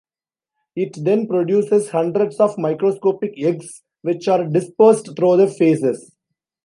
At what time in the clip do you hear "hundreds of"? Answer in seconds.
1.91-2.57